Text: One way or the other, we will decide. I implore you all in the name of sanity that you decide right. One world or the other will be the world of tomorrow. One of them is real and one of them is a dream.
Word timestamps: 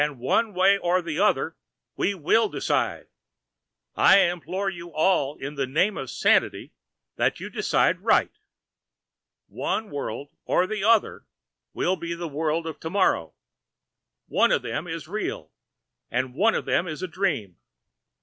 One 0.15 0.55
way 0.55 0.79
or 0.79 1.03
the 1.03 1.19
other, 1.19 1.55
we 1.95 2.15
will 2.15 2.49
decide. 2.49 3.05
I 3.95 4.17
implore 4.21 4.67
you 4.67 4.89
all 4.91 5.35
in 5.35 5.53
the 5.53 5.67
name 5.67 5.95
of 5.95 6.09
sanity 6.09 6.73
that 7.17 7.39
you 7.39 7.51
decide 7.51 7.99
right. 8.01 8.31
One 9.45 9.91
world 9.91 10.31
or 10.43 10.65
the 10.65 10.83
other 10.83 11.27
will 11.75 11.97
be 11.97 12.15
the 12.15 12.27
world 12.27 12.65
of 12.65 12.79
tomorrow. 12.79 13.35
One 14.25 14.51
of 14.51 14.63
them 14.63 14.87
is 14.87 15.07
real 15.07 15.51
and 16.09 16.33
one 16.33 16.55
of 16.55 16.65
them 16.65 16.87
is 16.87 17.03
a 17.03 17.07
dream. 17.07 17.57